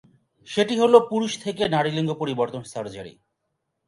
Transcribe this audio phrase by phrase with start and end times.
[0.47, 3.13] সেটি হল পুরুষ থেকে নারী লিঙ্গ পরিবর্তন সার্জারি।